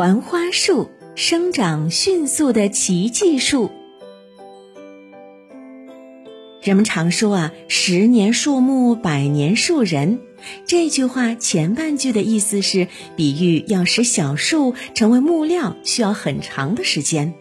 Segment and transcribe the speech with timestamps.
[0.00, 3.70] 团花树生长迅速的奇迹树。
[6.62, 10.20] 人们常说啊，“十年树木，百年树人”。
[10.64, 17.34] 这句话前半句的意思是比喻要使小树成为木料需要很长的时间，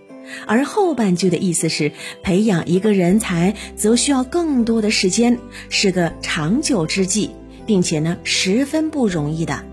[0.45, 5.39] 而后半句的意思是培养一个人才则需要更多的时间，
[5.69, 7.29] 是个长久之计，
[7.65, 9.63] 并且呢，十分不容易的。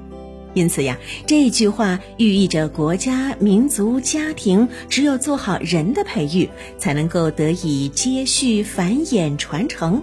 [0.56, 10.02] 因此呀，这句话寓意着国家、民族、家庭只有做好人的培育，才能够得以接续、繁衍、传承。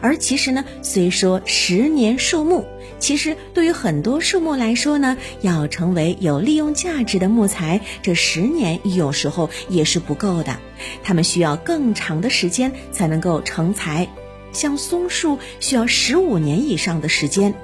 [0.00, 2.64] 而其实呢，虽说十年树木，
[2.98, 10.58] 其实对于很多树木来说呢，要成为有利用价值的木材，这十年有时候也是不够的，
[11.04, 14.08] 它们需要更长的时间才能够成材。
[14.56, 17.54] 像松树需要十五年以上的时间。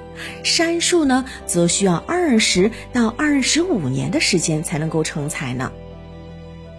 [0.43, 5.71] 杉树呢，则需要二十到二十五年的时间才能够成材呢。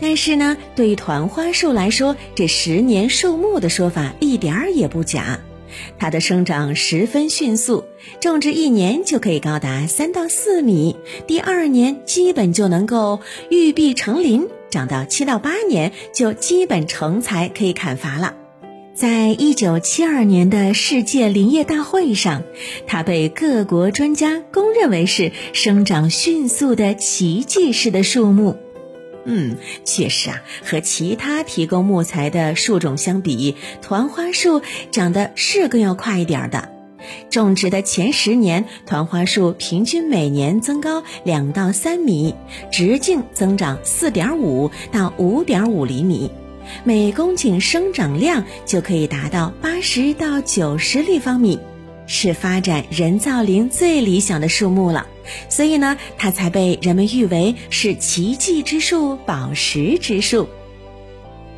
[0.00, 5.40] 但是呢，对于团花树来说，这十年树木的说法一点儿也不假。
[5.98, 7.84] 它的生长十分迅速，
[8.20, 10.94] 种植一年就可以高达三到四米，
[11.26, 13.20] 第二年基本就能够
[13.50, 18.34] 育碧成林，长到七到八年就基本成材可以砍伐了。
[18.94, 22.44] 在一九七二年的世界林业大会上，
[22.86, 28.56] 它被各国专家公认为是生长迅速的奇迹式的树木。
[29.24, 36.70] 嗯，确实啊，和其他提供木材的树种相比，团花树长得是更要快一点的。
[37.30, 42.36] 种植的前十年，团花树平均每年增高两到三米，
[42.70, 46.30] 直径增长四点五到五点五厘米。
[46.84, 51.58] 每公顷生长量就可以达到八十到九十立方米，
[52.06, 55.06] 是发展人造林最理想的树木了。
[55.48, 60.48] 所以呢，它才被人们誉为是奇迹之树、宝石之树。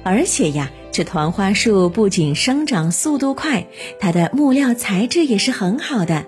[0.04, 3.66] 而且呀，这团花树不仅生长速度快，
[3.98, 6.26] 它的木料材质也是很好的，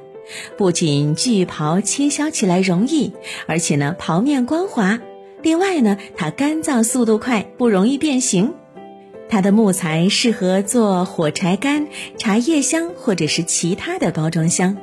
[0.56, 3.12] 不仅锯刨切削起来容易，
[3.46, 4.98] 而且呢，刨面光滑。
[5.40, 8.54] 另外呢，它干燥速度快，不容易变形。
[9.28, 14.76] 它的木材适合做火柴杆、茶叶箱或者是其他的包装箱，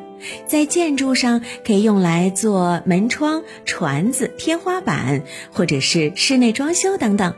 [0.47, 7.33] 在建筑上可以用来做门窗、椽子、天花板，或者是室内装修等等。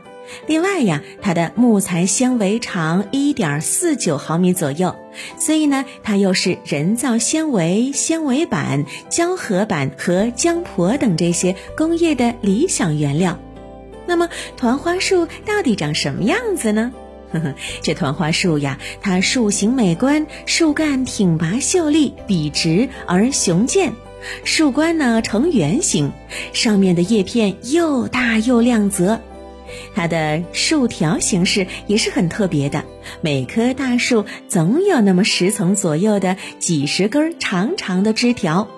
[0.46, 4.94] 另外呀，它的木材纤维长一点四九毫米左右，
[5.38, 13.38] 所以呢，它又是人造纤维、纤维板、胶合板和浆婆等这些工业的理想原料。
[14.08, 16.92] 那么团花树到底长什么样子呢？
[17.30, 23.92] 呵呵，这团花树呀，它树形美观，树干挺拔秀丽，笔直而雄健，
[24.44, 26.10] 树冠呢呈圆形，
[26.54, 29.20] 上面的叶片又大又亮泽。
[29.94, 32.86] 它的树条形式也是很特别的，
[33.20, 38.68] 每棵大树总有那么十层左右的几十根长长的枝条。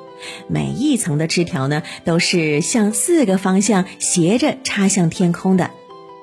[0.48, 5.70] 每一层的枝条呢，都是向四个方向斜着插向天空的。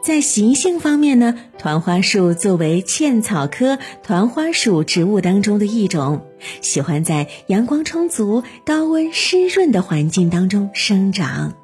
[0.03, 6.21] 在习性方面呢，团花树作为茜草科团花属植物当中的一种，
[6.61, 11.55] 喜欢在阳光充足、高温湿润的环境当中生长。